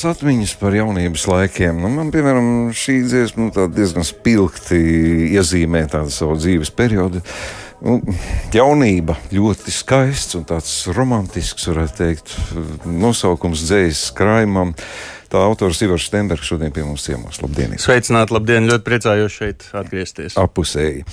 tās 0.00 0.16
atmiņas 0.16 0.52
par 0.56 0.72
jaunības 0.72 1.26
laikiem? 1.28 1.80
Nu, 1.82 1.90
man, 1.92 2.08
piemēram, 2.14 2.70
šī 2.72 3.02
dziesma 3.04 3.48
nu, 3.50 3.64
diezgan 3.74 4.06
spilgti 4.06 4.78
iezīmē 5.36 5.82
tādu 5.92 6.12
savu 6.14 6.38
dzīves 6.40 6.72
periodu. 6.72 7.20
Nu, 7.84 7.98
jaunība 8.54 9.18
ļoti 9.32 9.72
skaists 9.72 10.38
un 10.38 10.46
tāds 10.48 10.72
romantisks, 10.96 11.68
varētu 11.68 11.96
teikt, 12.00 12.32
nosaukums 12.88 13.66
dzējas 13.66 14.06
krājumam. 14.16 14.72
Tā 15.30 15.44
autors 15.44 15.82
Ivars 15.84 16.08
Stenbergs 16.08 16.48
šodien 16.48 16.72
pie 16.74 16.84
mums 16.86 17.04
ciemos. 17.04 17.42
Labdien! 17.44 17.76
Sveicināti, 17.78 18.34
labdien! 18.34 18.66
Ļoti 18.72 18.86
priecājos 18.86 19.36
šeit 19.36 19.68
atgriezties. 19.76 20.40
Apusēji. 20.40 21.04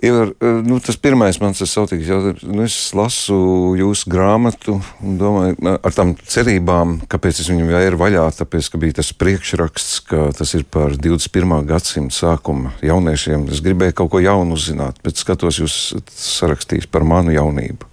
Ir, 0.00 0.32
eh, 0.40 0.60
nu, 0.64 0.78
tas 0.80 0.96
pirmais 0.96 1.36
mans 1.42 1.60
sautīgs 1.60 2.08
jautājums. 2.08 2.44
Nu, 2.48 2.64
es 2.64 2.76
lasu 2.96 3.36
jūsu 3.76 4.08
grāmatu 4.08 4.78
un 5.04 5.18
domāju 5.20 5.74
ar 5.76 5.96
tām 5.96 6.14
cerībām, 6.16 7.02
kāpēc 7.10 7.42
es 7.42 7.50
viņu 7.52 7.68
vēru 7.68 8.00
vaļā. 8.00 8.24
Tāpēc, 8.38 8.70
ka 8.72 8.80
bija 8.80 8.96
tas 9.02 9.12
priekšraksts, 9.12 10.00
ka 10.08 10.30
tas 10.36 10.54
ir 10.56 10.64
par 10.64 10.96
21. 10.96 11.66
gadsimta 11.68 12.16
sākuma 12.16 12.72
jauniešiem. 12.80 13.44
Es 13.52 13.60
gribēju 13.64 13.98
kaut 14.00 14.14
ko 14.14 14.24
jaunu 14.24 14.56
uzzināt, 14.56 15.02
bet 15.04 15.20
skatos, 15.20 15.60
jūs 15.60 15.76
sarakstījis 16.16 16.88
par 16.88 17.04
manu 17.04 17.36
jaunību. 17.36 17.89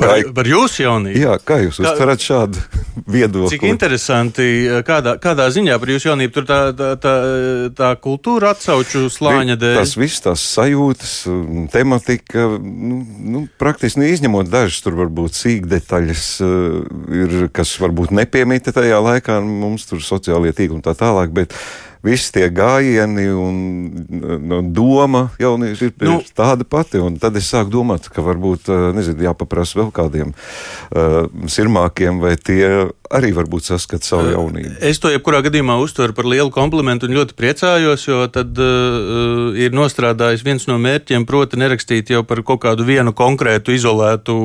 Par, 0.00 0.12
par 0.34 0.48
jūsu 0.48 0.82
jaunību? 0.84 1.20
Jā, 1.22 1.36
kā 1.46 1.58
jūs 1.62 1.78
kā, 1.78 1.86
uztverat 1.86 2.24
šādu 2.24 2.62
viedokli? 3.14 3.52
Cik 3.54 3.66
interesanti, 3.68 4.46
kādā, 4.86 5.14
kādā 5.22 5.46
ziņā 5.54 5.78
par 5.80 5.92
jūsu 5.94 6.10
jaunību 6.10 6.34
tur 6.34 6.48
tā, 6.48 6.58
tā, 6.76 6.90
tā, 7.00 7.14
tā 7.78 7.92
kultūra 8.02 8.54
atsauču 8.54 9.06
slāņa 9.12 9.56
dēļ? 9.60 9.78
Tas 9.78 9.94
viss, 10.00 10.24
tās 10.24 10.44
sajūtas, 10.56 11.14
tematika, 11.74 12.48
nu, 12.58 13.00
nu, 13.34 13.46
praktiski 13.60 14.02
nu, 14.02 14.10
izņemot 14.10 14.50
dažas 14.52 14.82
tur 14.84 14.98
varbūt 14.98 15.38
sīk 15.38 15.70
detaļas, 15.70 16.28
ir, 17.22 17.40
kas 17.54 17.76
varbūt 17.82 18.14
nepiemīta 18.18 18.74
tajā 18.74 19.00
laikā, 19.04 19.40
mums 19.44 19.86
tur 19.90 20.02
sociālie 20.04 20.54
tīkli 20.56 20.80
un 20.80 20.84
tā 20.84 20.96
tālāk, 20.98 21.34
bet 21.34 21.54
visi 22.04 22.32
tie 22.36 22.48
gājieni 22.52 23.26
un 23.32 23.60
no, 24.44 24.60
doma 24.74 25.28
jaunieši 25.40 25.88
ir 25.88 25.94
nu, 26.04 26.18
tāda 26.36 26.66
pati. 26.68 27.00
Un 27.02 27.18
tad 27.22 27.36
es 27.40 27.48
sāku 27.52 27.72
domāt, 27.78 28.10
ka 28.12 28.24
varbūt 28.24 28.70
nezinu, 28.96 29.24
jāpaprasa 29.28 29.80
vēl 29.80 29.90
kādiem 29.94 30.34
uh, 30.34 31.24
sirmākiem, 31.50 32.20
vai 32.22 32.36
tie 32.40 32.90
arī 33.14 33.30
varbūt 33.36 33.68
saskata 33.68 34.06
savu 34.06 34.32
jaunību. 34.32 34.74
Es 34.84 34.98
to 35.02 35.10
jebkurā 35.12 35.42
gadījumā 35.44 35.76
uztveru 35.82 36.16
par 36.16 36.26
lielu 36.28 36.50
komplimentu 36.54 37.06
un 37.08 37.14
ļoti 37.18 37.36
priecājos, 37.38 38.06
jo 38.08 38.22
tad 38.32 38.58
uh, 38.60 39.54
ir 39.58 39.74
nostrādājis 39.76 40.44
viens 40.46 40.66
no 40.70 40.78
mērķiem, 40.82 41.26
proti, 41.28 41.60
nerakstīt 41.60 42.10
jau 42.14 42.24
par 42.26 42.42
kaut 42.46 42.64
kādu 42.64 42.86
vienu 42.88 43.14
konkrētu, 43.16 43.74
izolētu 43.76 44.36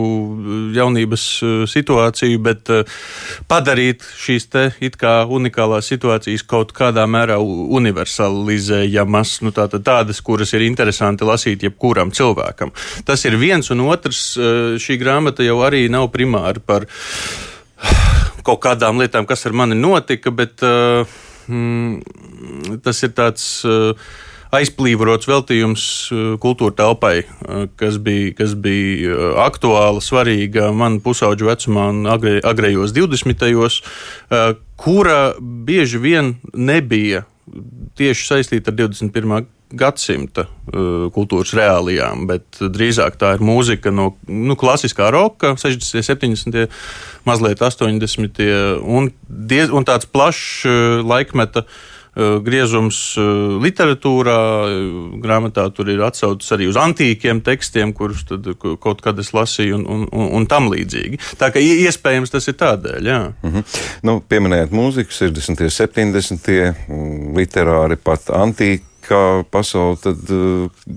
jaunības 0.75 1.25
situāciju, 1.71 2.41
bet 2.45 2.73
uh, 2.73 2.99
padarīt 3.49 4.05
šīs 4.19 4.49
te 4.53 4.67
it 4.85 4.99
kā 4.99 5.21
unikālās 5.25 5.89
situācijas 5.89 6.45
kaut 6.47 6.73
kādā 6.77 7.07
mērā 7.09 7.39
universalizējamas, 7.79 9.35
nu, 9.45 9.53
tātad 9.55 9.85
tādas, 9.85 10.21
kuras 10.25 10.53
ir 10.57 10.65
interesanti 10.67 11.27
lasīt 11.27 11.65
jebkuram 11.67 12.13
cilvēkam. 12.15 12.73
Tas 13.07 13.25
ir 13.27 13.37
viens 13.41 13.71
un 13.73 13.83
otrs. 13.87 14.23
Šī 14.79 14.99
grāmata 15.01 15.45
jau 15.45 15.59
arī 15.65 15.87
nav 15.91 16.09
primāri 16.13 16.63
par 16.63 16.87
kaut 18.47 18.63
kādām 18.63 19.01
lietām, 19.01 19.27
kas 19.29 19.45
ar 19.49 19.57
mani 19.57 19.77
notika, 19.79 20.31
bet 20.31 20.63
mm, 20.63 22.81
tas 22.85 23.05
ir 23.05 23.15
tāds. 23.17 23.51
Uh, 23.67 23.93
aizplīvots 24.55 25.29
veltījums 25.29 25.83
kultūra 26.41 26.75
telpai, 26.77 27.15
kas 27.79 27.99
bija, 28.01 28.33
kas 28.39 28.55
bija 28.57 29.33
aktuāla, 29.45 30.01
svarīga 30.03 30.71
man 30.75 30.99
pusauģu 31.05 31.49
vecumā 31.49 31.89
agrējos 32.49 32.95
20. 32.95 33.45
gados, 33.45 33.81
kura 34.79 35.19
bieži 35.39 36.01
vien 36.01 36.35
nebija 36.53 37.25
tieši 37.99 38.27
saistīta 38.27 38.71
ar 38.71 38.77
21. 38.79 39.47
gadsimta 39.79 40.47
uh, 40.47 41.09
kultūras 41.13 41.53
reālijām, 41.57 42.25
bet 42.29 42.61
drīzāk 42.61 43.19
tā 43.21 43.35
ir 43.37 43.45
mūzika 43.45 43.93
no 43.93 44.11
nu, 44.25 44.57
klasiskā 44.59 45.11
roka, 45.13 45.53
60, 45.59 46.05
70, 46.05 46.73
mazliet 47.29 47.61
80, 47.61 48.41
un, 48.81 49.11
diez, 49.27 49.69
un 49.69 49.85
tāds 49.85 50.09
plašs 50.09 50.65
uh, 50.65 50.99
laikmeta 51.05 51.65
uh, 52.15 52.37
griezums 52.45 52.99
literatūrā. 53.63 54.37
Grāmatā 55.23 55.67
tur 55.75 55.91
ir 55.91 56.03
atsaucis 56.05 56.55
arī 56.55 56.69
uz 56.69 56.79
antīkiem 56.79 57.41
tekstiem, 57.45 57.93
kurus 57.97 58.25
kaut 58.81 59.03
kad 59.05 59.19
es 59.19 59.33
lasīju, 59.35 59.79
un, 59.79 60.07
un, 60.07 60.29
un, 60.39 60.47
tam 60.49 60.69
līdzīgi. 60.71 61.21
Tā 61.39 61.51
kā 61.53 61.61
iespējams 61.63 62.33
tas 62.33 62.47
ir 62.51 62.57
tādēļ. 62.59 63.09
Jā. 63.09 63.19
Mm 63.43 63.51
-hmm. 63.51 63.83
nu, 64.07 64.19
pieminējot 64.21 64.71
mūziku, 64.75 65.13
60. 65.13 65.61
un 65.65 65.69
70. 65.69 66.49
literāri 67.37 67.99
pat 68.03 68.29
antīkā 68.29 69.45
pasauli. 69.51 69.97
Tad, 70.03 70.33
uh, 70.33 70.89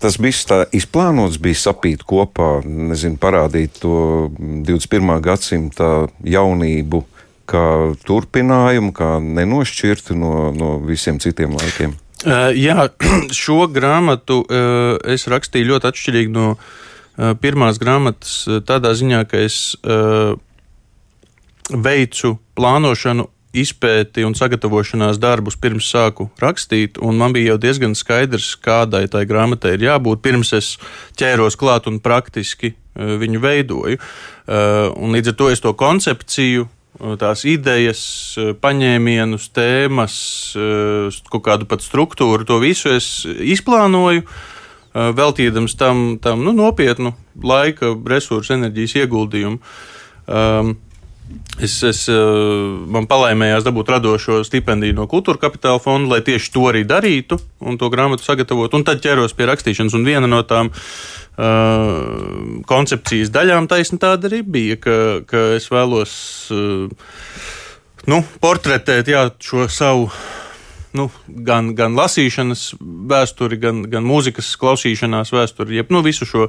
tas 0.00 0.18
viss 0.20 0.48
tā 0.48 0.64
izplānots, 0.76 1.38
bija 1.42 1.58
sapīt 1.60 2.04
kopā, 2.08 2.60
nezinu, 2.64 3.18
parādīt 3.20 3.80
to 3.82 4.30
21. 4.38 5.20
gadsimta 5.24 6.08
jaunību, 6.24 7.04
kā 7.50 7.64
turpinājumu, 8.06 8.92
kā 8.96 9.16
nenošķirtu 9.22 10.16
no, 10.18 10.34
no 10.54 10.76
visiem 10.84 11.18
citiem 11.22 11.56
laikiem? 11.58 11.96
Uh, 12.20 12.50
jā, 12.52 12.90
šo 13.42 13.64
grāmatu 13.72 14.42
uh, 14.44 15.00
es 15.08 15.26
rakstīju 15.30 15.72
ļoti 15.72 15.90
atšķirīgi 15.90 16.32
no 16.34 16.52
uh, 16.54 17.32
pirmās 17.40 17.80
grāmatas, 17.80 18.44
tādā 18.68 18.94
ziņā, 18.96 19.24
ka 19.28 19.40
es 19.44 19.76
veicu 21.70 22.34
plānošanu 22.58 23.26
izpēti 23.60 24.22
un 24.26 24.34
sagatavošanās 24.38 25.18
darbus 25.22 25.56
pirms 25.58 25.88
sāku 25.90 26.28
rakstīt, 26.40 27.00
un 27.02 27.18
man 27.18 27.34
bija 27.34 27.52
jau 27.52 27.60
diezgan 27.64 27.96
skaidrs, 27.98 28.52
kādai 28.62 29.04
tai 29.10 29.24
grāmatai 29.26 29.74
ir 29.76 29.86
jābūt, 29.88 30.22
pirms 30.22 30.52
es 30.56 30.74
ķēros 31.18 31.58
klāt 31.58 31.88
un 31.90 31.98
praktiski 32.02 32.74
viņu 32.94 33.42
veidoju. 33.42 33.98
Un 35.02 35.16
līdz 35.16 35.32
ar 35.32 35.38
to 35.38 35.50
es 35.50 35.62
to 35.62 35.74
koncepciju 35.78 36.68
tās 37.20 37.44
idejas, 37.48 38.02
paņēmienus, 38.62 39.48
tēmas, 39.56 40.16
kaut 41.30 41.44
kādu 41.46 41.68
pat 41.70 41.84
struktūru, 41.84 42.46
to 42.48 42.58
visu 42.62 42.92
es 42.96 43.10
izplānoju, 43.26 44.26
veltīdams 44.92 45.76
tam, 45.78 46.04
tam 46.22 46.42
nu, 46.44 46.54
nopietnu 46.56 47.14
laika, 47.46 47.94
resursu, 48.10 48.56
enerģijas 48.56 48.96
ieguldījumu. 49.04 49.60
Um, 50.30 50.74
Es, 51.60 51.74
es, 51.84 52.06
man 52.90 53.04
palaimējās 53.10 53.66
dabūt 53.66 53.90
radošo 53.92 54.40
stipendiju 54.46 54.96
no 54.96 55.04
Kultūra 55.10 55.42
Kapitāla 55.42 55.80
fonda, 55.82 56.14
lai 56.14 56.22
tieši 56.24 56.52
to 56.54 56.64
arī 56.70 56.82
darītu 56.88 57.36
un 57.68 57.76
to 57.80 57.90
grāmatu 57.92 58.24
sagatavotu. 58.24 58.78
Un 58.78 58.86
tad 58.88 59.02
ķeros 59.04 59.36
pie 59.36 59.48
rakstīšanas. 59.50 59.96
Un 59.98 60.06
viena 60.08 60.30
no 60.30 60.40
tām 60.48 60.72
uh, 60.72 62.64
koncepcijas 62.70 63.32
daļām 63.34 63.68
taisni 63.70 64.00
tāda 64.00 64.30
arī 64.30 64.40
bija, 64.42 64.78
ka, 64.80 64.96
ka 65.28 65.44
es 65.58 65.68
vēlos 65.72 66.14
uh, 66.56 66.88
nu, 68.08 68.22
portretēt 68.40 69.12
jā, 69.12 69.28
šo 69.44 69.68
savu. 69.68 70.08
Nu, 70.96 71.06
gan, 71.46 71.68
gan 71.78 71.94
lasīšanas 71.94 72.72
vēsturi, 72.80 73.60
gan, 73.62 73.84
gan 73.92 74.02
mūzikas 74.02 74.48
klausīšanās 74.58 75.30
vēsturi, 75.30 75.76
jeb 75.78 75.92
nu, 75.94 76.00
visu 76.02 76.26
šo, 76.26 76.48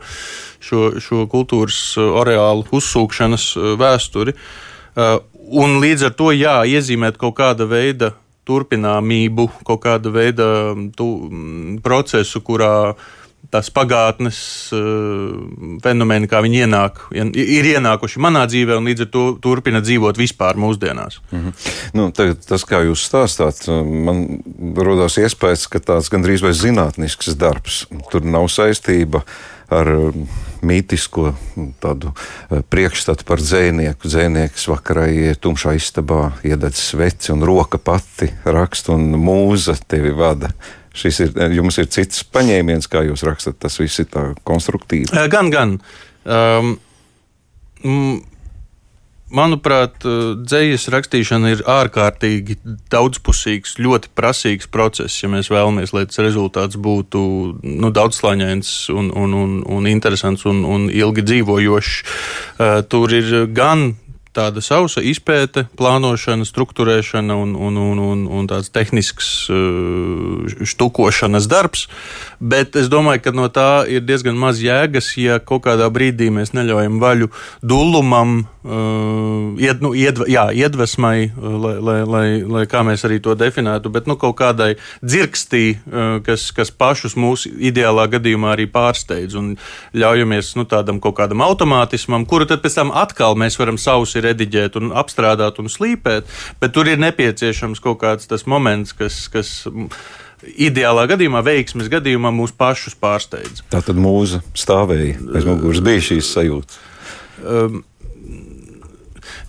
šo, 0.57 0.87
šo 0.97 1.27
kultūras 1.29 1.83
areālu 1.99 2.65
uzsūkšanas 2.79 3.51
vēsturi. 3.77 4.33
Uh, 4.33 4.70
un 4.95 5.79
līdz 5.83 6.09
ar 6.09 6.17
to 6.17 6.31
jā, 6.35 6.61
iezīmēt 6.67 7.17
kaut 7.21 7.37
kāda 7.39 7.67
veida 7.69 8.13
turpināmību, 8.47 9.47
kaut 9.67 9.83
kāda 9.83 10.11
veida 10.11 10.45
tu, 10.97 11.07
procesu, 11.83 12.41
kurā 12.41 12.73
uh, 12.91 13.09
tās 13.51 13.69
pagātnes 13.73 14.37
uh, 14.75 15.31
fenomeni, 15.83 16.29
kā 16.31 16.41
viņi 16.43 16.63
ienāk, 16.65 17.01
ir 17.11 17.69
ienākuši 17.73 18.21
manā 18.23 18.45
dzīvē 18.49 18.77
un 18.79 18.87
līdz 18.87 19.05
ar 19.05 19.09
to 19.11 19.23
turpina 19.43 19.81
dzīvot 19.83 20.19
vispār 20.19 20.59
mūsdienās. 20.61 21.19
Mm 21.31 21.39
-hmm. 21.39 21.73
nu, 21.97 22.09
tagad, 22.15 22.45
tas, 22.47 22.65
kā 22.67 22.83
jūs 22.85 23.03
stāstāt, 23.07 23.65
eh, 23.67 23.83
man 23.83 24.41
rodas 24.75 25.17
iespējas, 25.17 25.67
ka 25.67 25.79
tāds 25.79 26.11
gandrīz 26.13 26.43
vai 26.43 26.53
zinātnisks 26.53 27.35
darbs. 27.35 27.85
Tur 28.11 28.23
nav 28.23 28.47
saistība 28.47 29.23
ar 29.69 29.87
eh, 29.87 30.13
mītisko 30.65 31.31
tādu 31.83 32.13
priekšstatu 32.73 33.25
par 33.27 33.41
dzēnieku. 33.43 34.09
Dzēnieks 34.09 34.67
vakarā 34.71 35.07
iet 35.11 35.41
tumšā 35.43 35.75
istabā, 35.77 36.31
iededz 36.47 36.81
sveci 36.91 37.33
un 37.35 37.45
roka 37.47 37.81
pati 37.81 38.31
raksta 38.45 38.95
un 38.95 39.11
mūza 39.21 39.77
tevi 39.87 40.13
vada 40.15 40.53
šis 40.97 41.19
ir, 41.23 41.35
jums 41.55 41.77
ir 41.79 41.87
cits 41.91 42.25
paņēmiens, 42.35 42.89
kā 42.91 43.03
jūs 43.07 43.23
rakstat, 43.27 43.59
tas 43.61 43.77
viss 43.79 44.01
ir 44.03 44.09
tā 44.11 44.25
konstruktīvi. 44.47 45.07
Gan, 45.31 45.51
gan. 45.53 45.77
Um, 46.27 46.75
Manuprāt, 49.31 50.03
dzīslas 50.03 50.89
rakstīšana 50.91 51.53
ir 51.53 51.61
ārkārtīgi 51.69 52.57
daudzpusīgs, 52.91 53.77
ļoti 53.79 54.11
prasīgs 54.17 54.67
process. 54.71 55.21
Ja 55.23 55.29
mēs 55.31 55.47
vēlamies, 55.53 55.93
lai 55.95 56.03
tas 56.09 56.19
rezultāts 56.23 56.75
būtu 56.75 57.21
nu, 57.63 57.91
daudzslāņains, 57.95 58.73
un, 58.91 59.07
un, 59.15 59.35
un, 59.37 59.57
un 59.63 59.87
interesants 59.87 60.43
un, 60.49 60.65
un 60.67 60.89
ilgi 60.91 61.23
dzīvojošs, 61.29 61.95
tur 62.91 63.15
ir 63.15 63.31
gan 63.55 63.93
tāda 64.35 64.63
sausa 64.63 65.03
izpēte, 65.03 65.65
plānošana, 65.79 66.45
struktūrēšana 66.47 67.35
un, 67.35 67.53
un, 67.59 67.79
un, 67.81 67.99
un, 67.99 68.23
un 68.31 68.47
tāds 68.47 68.71
tehnisks 68.71 69.31
uh, 69.51 70.47
štukošanas 70.67 71.49
darbs. 71.51 71.87
Bet 72.39 72.77
es 72.79 72.87
domāju, 72.91 73.25
ka 73.25 73.35
no 73.35 73.49
tā 73.51 73.83
ir 73.91 74.05
diezgan 74.07 74.39
maz 74.39 74.61
jēgas, 74.63 75.11
ja 75.19 75.39
kaut 75.43 75.65
kādā 75.67 75.89
brīdī 75.91 76.31
mēs 76.33 76.53
neļaujam 76.55 77.01
vaļu 77.03 77.27
dullumam, 77.59 78.37
uh, 78.63 79.59
ied, 79.59 79.83
nu, 79.83 79.91
iedv, 79.97 80.23
jā, 80.31 80.47
iedvesmai, 80.55 81.17
uh, 81.27 81.57
lai, 81.65 81.75
lai, 81.83 81.97
lai, 82.07 82.25
lai 82.55 82.63
kā 82.71 82.85
mēs 82.87 83.03
arī 83.07 83.19
to 83.23 83.35
definētu, 83.35 83.91
bet 83.91 84.07
nu, 84.07 84.15
kaut 84.21 84.37
kādai 84.39 84.73
dzirkstī, 85.03 85.65
kas, 86.25 86.47
kas 86.55 86.71
pašus 86.71 87.17
mūsu 87.19 87.51
ideālā 87.59 88.07
gadījumā 88.11 88.53
arī 88.55 88.67
pārsteidz 88.71 89.35
un 89.39 89.51
ļaujamies 89.97 90.53
nu, 90.59 90.65
tādam 90.69 91.01
kaut 91.03 91.17
kādam 91.19 91.43
automātismam, 91.45 92.25
kuru 92.29 92.47
tad 92.49 92.63
pēc 92.63 92.77
tam 92.79 92.93
atkal 92.95 93.35
mēs 93.39 93.57
varam 93.59 93.79
sausi 93.81 94.20
rediģēt 94.25 94.79
un 94.79 94.91
apstrādāt 94.97 95.61
un 95.61 95.69
slīpēt, 95.71 96.29
bet 96.61 96.75
tur 96.75 96.89
ir 96.91 97.01
nepieciešams 97.01 97.83
kaut 97.83 98.01
kāds 98.03 98.29
tas 98.31 98.47
moments, 98.49 98.97
kas. 98.97 99.25
kas 99.31 99.61
Ideālā 100.41 101.03
gadījumā, 101.05 101.43
veiksmes 101.45 101.85
gadījumā, 101.85 102.31
mūs 102.33 102.49
pašus 102.57 102.95
pārsteidz. 102.97 103.59
Tā 103.69 103.77
tad 103.85 103.99
mūza 104.01 104.39
stāvēja 104.57 105.19
aiz 105.37 105.45
muguras, 105.45 105.83
bija 105.85 106.01
šīs 106.01 106.31
sajūtas. 106.33 106.79
Um, 107.45 107.83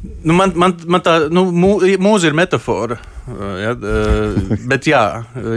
Nu, 0.02 0.34
man, 0.34 0.50
man, 0.58 0.75
man 0.90 1.02
tā 1.02 1.12
nu, 1.30 1.44
mūzika 1.54 2.32
ir 2.32 2.34
metāfora. 2.34 2.96
Ja, 3.62 3.75
bet, 4.70 4.88
jā, 4.90 5.04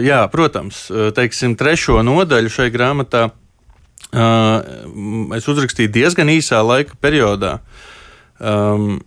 jā, 0.06 0.20
protams, 0.30 0.86
teiksim, 1.18 1.56
trešo 1.58 1.98
nodaļu 2.06 2.54
šai 2.54 2.70
grāmatā 2.74 3.28
es 5.36 5.48
uzrakstīju 5.50 5.92
diezgan 5.92 6.30
īsā 6.32 6.62
laika 6.64 6.98
periodā. 7.02 7.58
Um, 8.40 8.98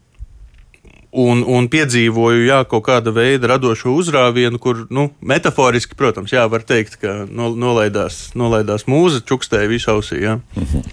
un, 1.12 1.42
un 1.48 1.69
piedzīvoju 1.70 2.46
jā, 2.46 2.58
kaut 2.69 2.84
kāda 2.88 3.12
veida 3.14 3.52
radošu 3.54 3.92
uzrāvienu, 3.96 4.60
kur, 4.62 4.84
nu, 4.94 5.08
metaforiski, 5.20 5.96
protams, 5.98 6.32
jā, 6.34 6.44
var 6.50 6.64
teikt, 6.69 6.98
ka 7.02 7.14
nolaidās, 7.28 8.30
nolaidās 8.38 8.86
mūza, 8.90 9.22
čukstēja 9.25 9.70
visu 9.70 9.92
ausī. 9.94 10.20
-hmm. 10.28 10.84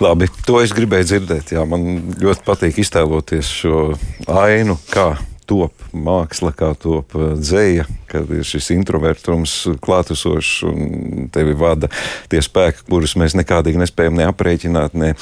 Labi, 0.00 0.28
to 0.46 0.60
es 0.60 0.72
gribēju 0.72 1.04
dzirdēt. 1.04 1.52
Jā, 1.52 1.64
man 1.68 2.14
ļoti 2.20 2.44
patīk 2.44 2.78
iztēloties 2.78 3.48
šo 3.48 3.94
ainu, 4.26 4.78
kā 4.90 5.16
top 5.46 5.72
māksla, 5.92 6.52
kā 6.52 6.74
top 6.78 7.14
uh, 7.14 7.32
dzēja, 7.36 7.86
kad 8.12 8.30
ir 8.34 8.44
šis 8.46 8.70
introvertums 8.74 9.54
klātesošs 9.82 10.52
un 10.68 11.28
tevi 11.32 11.54
vada 11.56 11.88
tie 12.32 12.42
spēki, 12.44 12.84
kurus 12.90 13.14
mēs 13.20 13.36
nekādīgi 13.38 13.80
nespējam 13.80 14.18
ne 14.18 14.26
aprēķināt, 14.28 14.96
ne 14.98 15.12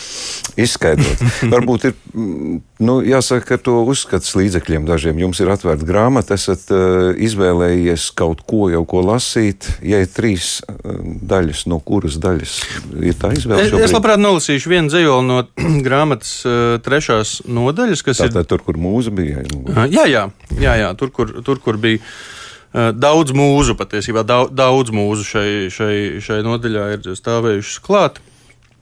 izskaidrot. 0.60 1.22
Varbūt 1.54 1.86
ir, 1.90 1.94
mm, 2.14 2.56
nu, 2.86 2.96
jāsaka, 3.06 3.58
ar 3.58 3.62
to 3.66 3.76
uzskats 3.92 4.34
līdzekļiem 4.38 4.88
dažiem. 4.88 5.20
Jums 5.22 5.42
ir 5.42 5.52
atvērta 5.54 5.86
grāmata, 5.86 6.38
esat 6.38 6.72
uh, 6.74 7.12
izvēlējies 7.14 8.08
kaut 8.18 8.42
ko 8.50 8.68
jau 8.72 8.82
ko 8.88 9.04
lasīt. 9.06 9.68
Ja 9.86 10.02
ir 10.02 10.10
trīs 10.10 10.58
uh, 10.66 10.98
daļas, 11.30 11.66
no 11.70 11.80
kuras 11.84 12.18
daļas 12.22 12.56
ir 12.98 13.16
tā 13.20 13.32
izvēle? 13.36 13.68
Es, 13.68 13.76
es 13.90 13.96
labprāt 13.96 14.22
nolasīšu 14.22 14.74
vienu 14.74 14.90
dzējoli 14.90 15.28
no 15.30 15.40
grāmatas 15.86 16.34
uh, 16.48 16.74
trešās 16.82 17.40
nodaļas, 17.46 18.04
kas 18.06 18.24
Tātad 18.24 18.44
ir 18.44 18.50
tur, 18.50 18.66
kur 18.66 18.80
mūza 18.80 19.14
bija. 19.14 19.46
Jā, 19.86 20.06
jā, 20.10 20.26
jā, 20.58 20.76
jā 20.82 20.92
tur, 20.98 21.14
kur, 21.14 21.32
tur, 21.46 21.62
kur 21.62 21.78
bija. 21.80 22.02
Uh, 22.02 22.39
daudz 22.72 23.34
mūzu 23.36 23.76
patiesībā, 23.78 24.24
daudz, 24.24 24.92
mūzu 24.94 25.26
šai, 25.26 25.52
šai, 25.74 25.94
šai 26.22 26.40
nodaļā 26.46 26.90
ir 26.96 27.14
stāvējušas 27.18 27.80
klāt. 27.84 28.20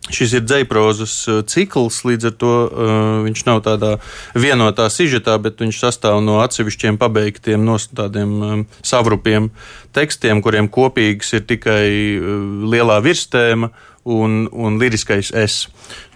Šis 0.09 0.33
ir 0.39 0.45
dzēprozas 0.47 1.15
uh, 1.29 1.41
cikls, 1.45 1.99
līdz 2.07 2.29
ar 2.31 2.35
to 2.41 2.53
uh, 2.65 2.93
viņš 3.27 3.43
nav 3.45 3.59
tādā 3.67 3.91
vienotā 4.33 4.87
sižetā, 4.93 5.35
bet 5.43 5.61
viņš 5.61 5.81
sastāv 5.83 6.23
no 6.25 6.39
atsevišķiem 6.41 6.97
pabeigtiem, 7.01 7.61
no 7.67 7.77
tādiem 7.77 8.33
um, 8.41 8.63
savrupiem 8.81 9.51
tekstiem, 9.97 10.41
kuriem 10.45 10.71
kopīgs 10.73 11.35
ir 11.37 11.45
tikai 11.51 11.85
uh, 12.17 12.41
lielā 12.73 13.03
virstēma 13.05 13.69
un, 14.09 14.41
un 14.49 14.81
liriskais 14.81 15.35
es. 15.37 15.67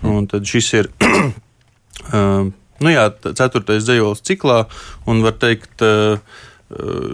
Un 0.00 0.24
tad 0.30 0.48
šis 0.48 0.72
ir. 0.78 0.90
uh, 2.16 2.48
Nu 2.82 2.90
jā, 2.90 3.04
ceturtais 3.22 3.84
dzīslis 3.86 4.24
ciklā, 4.26 4.64
un 5.06 5.22
var 5.22 5.36
teikt, 5.38 5.82
eh, 5.86 6.18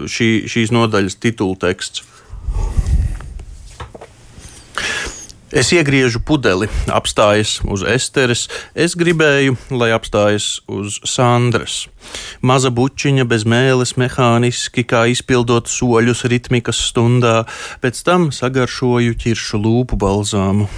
šī, 0.09 0.31
šīs 0.49 0.73
nodaļas 0.75 1.19
titula 1.21 1.59
teksts. 1.59 2.05
Es 5.49 5.71
iegriežu 5.73 6.19
pudeli, 6.21 6.67
apstājas 6.93 7.55
uz 7.65 7.81
esteres. 7.81 8.43
Es 8.77 8.93
gribēju, 8.93 9.55
lai 9.73 9.89
apstājas 9.95 10.59
uz 10.69 10.99
Sandras. 11.09 11.87
Maza 12.45 12.69
bučiņa 12.69 13.25
bez 13.25 13.47
mēles, 13.49 13.95
mehāniski, 13.97 14.85
kā 14.85 15.07
izpildot 15.09 15.65
soļus 15.65 16.21
ritmikas 16.29 16.83
stundā, 16.91 17.47
pēc 17.81 18.05
tam 18.05 18.29
sagaršoju 18.29 19.17
ķiršu 19.25 19.57
lūpu 19.65 19.97
balzāmu. 19.97 20.69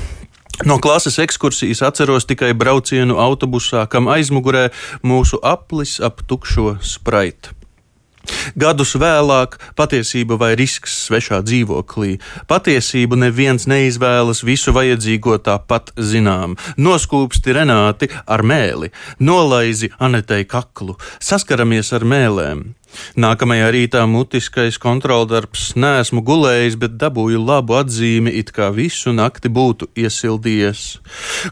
No 0.64 0.80
klases 0.80 1.20
ekskursijas 1.20 1.84
atceros 1.84 2.30
tikai 2.30 2.54
braucienu 2.56 3.20
autobusā, 3.20 3.84
kam 3.92 4.08
aizmugurē 4.08 4.70
mūsu 5.04 5.42
aplis 5.44 6.00
ap 6.00 6.24
tukšo 6.30 6.78
spraitu. 6.80 7.61
Gadus 8.56 8.96
vēlāk, 9.00 9.58
patiesība 9.78 10.38
vai 10.42 10.52
risks 10.60 10.98
svešā 11.08 11.42
dzīvoklī. 11.46 12.18
Patiesību 12.52 13.20
neviens 13.22 13.68
neizvēlas 13.70 14.44
visu 14.48 14.74
vajadzīgo 14.76 15.38
tāpat 15.46 15.94
zinām. 15.98 16.58
Noskūpsti 16.78 17.58
Renāti 17.58 18.12
ar 18.26 18.44
mēli, 18.44 18.92
nolaizi 19.20 19.92
Anetei 20.00 20.46
kaklu, 20.46 20.98
saskaramies 21.20 21.94
ar 21.98 22.08
mēlēm. 22.08 22.70
Nākamajā 23.20 23.70
rītā 23.74 24.04
mutiskais 24.10 24.78
kontroldarbs. 24.82 25.72
Nesmu 25.80 26.24
gulējis, 26.26 26.78
bet 26.82 26.98
dabūju 27.02 27.42
labu 27.44 27.78
atzīmi, 27.80 28.32
it 28.42 28.52
kā 28.56 28.70
visu 28.76 29.14
nakti 29.16 29.52
būtu 29.52 29.90
iesildījies. 30.00 30.84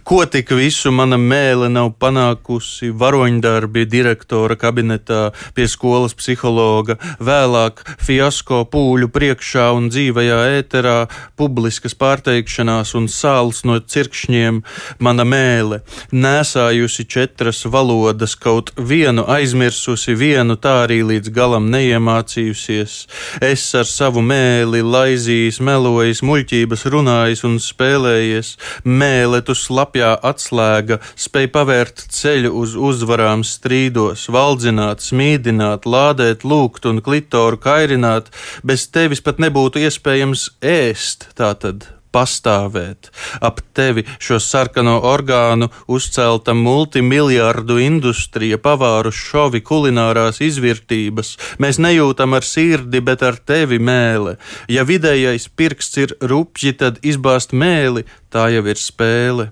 Ko 0.07 0.21
tik 0.25 0.53
visu 0.57 0.91
mana 0.95 1.19
mēle 1.19 1.69
nav 1.71 1.91
panākusi? 1.99 2.91
Varoņdarbi 2.99 3.85
direktora 3.89 4.57
kabinetā, 4.59 5.29
pie 5.55 5.67
skolas 5.71 6.15
psihologa, 6.17 6.97
vēlāk 7.19 7.83
fiasko 7.99 8.63
pūļu 8.71 9.11
priekšā 9.13 9.69
un 9.75 9.89
dzīvajā 9.93 10.39
ēterā, 10.59 10.97
publiskas 11.39 11.95
pārteikšanās 11.99 12.95
un 12.99 13.09
sāls 13.11 13.63
no 13.67 13.79
cirkšņiem, 13.79 14.61
mana 14.99 15.25
mēle, 15.27 15.81
nesājusi 16.11 17.07
četras 17.09 17.65
valodas, 17.65 18.35
kaut 18.39 18.73
vienu 18.77 19.25
aizmirsusi, 19.29 20.15
vienu 20.17 20.57
tā 20.59 20.79
arī 20.85 21.01
līdz 21.13 21.28
līdz 21.29 21.35
galam 21.35 21.69
neiemācījusies. 21.71 23.07
Es 23.41 23.75
ar 23.75 23.85
savu 23.85 24.21
mēli 24.21 24.81
laizījis, 24.81 25.59
melojis, 25.61 26.21
muļķības 26.23 26.85
runājis 26.89 27.43
un 27.45 27.59
spēlējies. 27.59 28.57
Mēletu 28.83 29.55
slapjā 29.55 30.17
atslēga 30.23 30.99
spēj 31.15 31.51
pavērt 31.53 32.07
ceļu 32.09 32.51
uz 32.53 32.75
uzvarām 32.75 33.43
strīdos, 33.43 34.29
valdzināt, 34.29 35.01
smīdināt, 35.01 35.85
lādēt, 35.85 36.43
lūgt 36.43 36.85
un 36.85 37.01
klitoru 37.01 37.57
kairināt. 37.57 38.29
Bez 38.63 38.87
tevis 38.89 39.21
pat 39.21 39.39
nebūtu 39.39 39.79
iespējams 39.79 40.49
ēst. 40.61 41.29
Tātad 41.37 41.98
pastāvēt. 42.15 43.11
Ap 43.41 43.61
tevi 43.77 44.05
šo 44.19 44.39
sarkano 44.43 44.97
orgānu 45.11 45.69
uzcelta 45.87 46.55
multimiljardu 46.57 47.79
industrija, 47.83 48.57
pavāru 48.61 49.11
šovi, 49.13 49.61
kulinārās 49.65 50.41
izvērtības. 50.45 51.35
Mēs 51.61 51.81
nejūtam 51.81 52.35
ar 52.37 52.47
sirdi, 52.47 53.03
bet 53.03 53.23
ar 53.25 53.37
tevi 53.37 53.79
mēlē. 53.79 54.37
Ja 54.71 54.87
vidējais 54.87 55.49
pirksts 55.55 56.01
ir 56.01 56.17
rupji, 56.21 56.73
tad 56.73 56.99
izbāzt 57.05 57.53
mēli, 57.53 58.05
tā 58.33 58.49
jau 58.53 58.65
ir 58.69 58.79
spēle. 58.79 59.51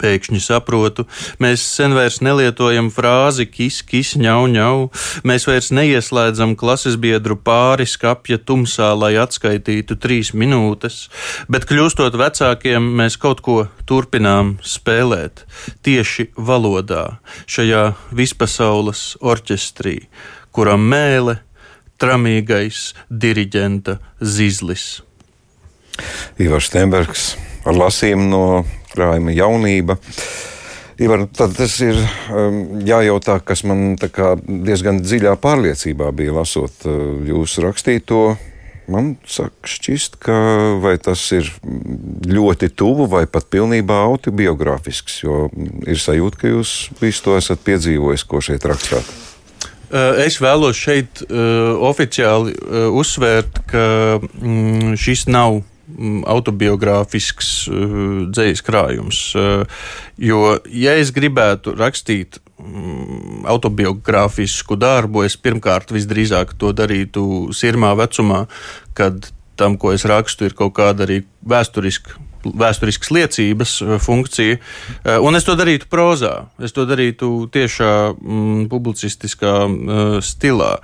Pēkšņi 0.00 0.40
saprotu, 0.44 1.06
mēs 1.42 1.64
sen 1.64 1.94
vairs 1.96 2.18
nelietojam 2.24 2.90
frāzi 2.92 3.46
kis, 3.48 3.80
kis, 3.86 4.14
ņau, 4.20 4.46
ņau. 4.52 4.74
Mēs 5.28 5.46
vairs 5.48 5.70
neieslēdzam 5.74 6.56
klases 6.60 6.98
biedru 7.00 7.38
pāri 7.40 7.86
skapja 7.88 8.38
tumsā, 8.38 8.92
lai 8.98 9.14
atskaitītu 9.20 9.96
trīs 10.00 10.34
minūtes, 10.36 11.06
bet 11.48 11.68
kļūstot 11.68 12.18
vecākiem, 12.20 12.92
mēs 13.00 13.16
kaut 13.20 13.42
ko 13.44 13.58
turpinām 13.88 14.56
spēlēt 14.64 15.46
tieši 15.86 16.30
valodā, 16.36 17.18
šajā 17.48 17.88
vispasaules 18.16 19.16
orķestrī, 19.24 19.98
kuram 20.52 20.84
mēle 20.90 21.40
tramīgais 22.00 22.92
diriģenta 23.08 23.98
zizlis. 24.20 25.00
Ivars 26.42 26.68
Steinbergs 26.68 27.30
ar 27.66 27.78
lasījumu 27.80 28.26
no 28.28 28.42
krājuma 28.96 29.34
jaunība. 29.36 29.98
Ivar, 30.96 31.26
tad 31.36 31.52
tas 31.58 31.74
ir 31.84 31.98
um, 32.32 32.80
jājautā, 32.88 33.36
kas 33.44 33.66
man 33.68 33.98
diezgan 34.00 35.02
dziļā 35.04 35.34
pārliecībā 35.42 36.08
bija 36.16 36.38
lasot 36.38 36.86
uh, 36.88 37.18
jūsu 37.28 37.66
rakstīto. 37.66 38.20
man 38.88 39.16
saka, 39.26 39.66
šķist, 39.66 40.16
ka 40.22 40.34
tas 41.02 41.20
ir 41.34 41.50
ļoti 42.30 42.70
tuvu 42.70 43.08
vai 43.10 43.26
pat 43.26 43.48
pilnībā 43.50 43.98
autobiogrāfisks, 44.06 45.22
jo 45.24 45.48
ir 45.86 45.98
sajūta, 45.98 46.38
ka 46.40 46.52
jūs 46.54 46.74
visu 47.00 47.24
to 47.24 47.36
esat 47.36 47.60
piedzīvojis, 47.66 48.24
ko 48.24 48.40
šeit 48.40 48.64
rakstāt. 48.64 49.04
Es 50.26 50.40
vēlos 50.42 50.78
šeit 50.78 51.22
uh, 51.26 51.76
oficiāli 51.86 52.56
uh, 52.56 52.88
uzsvērt, 52.90 53.60
ka 53.70 53.84
mm, 54.18 54.96
šis 54.98 55.28
nav 55.30 55.60
autobiogrāfisks 56.26 57.52
uh, 57.68 57.76
dzīslis 58.30 58.66
krājums. 58.66 59.22
Uh, 59.36 59.86
jo, 60.18 60.58
ja 60.72 60.96
es 61.00 61.14
gribētu 61.16 61.76
rakstīt 61.76 62.40
Mm, 62.56 63.42
autobiogrāfisku 63.44 64.78
darbu, 64.80 65.26
es 65.28 65.34
pirmkārt 65.36 65.90
visdrīzāk 65.92 66.54
to 66.56 66.70
darītu 66.72 67.52
sirmā 67.52 67.90
vecumā, 68.00 68.46
kad 68.96 69.28
tam, 69.60 69.76
ko 69.76 69.92
es 69.92 70.06
rakstu, 70.08 70.48
ir 70.48 70.56
kaut 70.56 70.72
kāda 70.78 71.04
arī 71.04 71.20
vēsturiska 71.44 72.22
vēsturiskas 72.46 73.10
liecības 73.10 73.70
uh, 73.82 73.96
funkcija. 73.98 74.60
Un 75.26 75.34
es 75.34 75.44
to 75.44 75.56
darītu 75.58 75.88
prozā. 75.90 76.46
Es 76.62 76.72
to 76.72 76.84
darītu 76.86 77.48
tiešā 77.52 77.90
mm, 78.14 78.68
publicistiskā 78.70 79.54
uh, 79.66 80.04
stilā. 80.22 80.76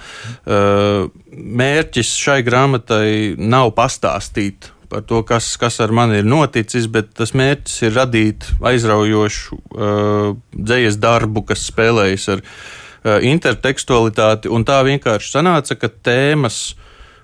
Mērķis 0.42 2.12
šai 2.18 2.40
grāmatai 2.42 3.38
nav 3.38 3.70
pastāstīt 3.78 4.72
par 4.92 5.02
to, 5.08 5.22
kas, 5.24 5.54
kas 5.56 5.80
ar 5.80 5.92
mani 5.94 6.20
ir 6.20 6.28
noticis, 6.28 6.84
bet 6.92 7.14
tas 7.16 7.32
mērķis 7.38 7.78
ir 7.86 7.94
radīt 7.96 8.48
aizraujošu 8.68 9.56
uh, 9.56 10.34
dzīslu 10.52 11.00
darbu, 11.00 11.46
kas 11.48 11.64
spēlējas 11.70 12.28
ar 12.34 12.42
uh, 12.44 13.16
intertekstualitāti. 13.24 14.52
Tā 14.68 14.78
vienkārši 14.84 15.32
sanāca, 15.32 15.78
ka 15.80 15.88
tēmas 15.88 16.60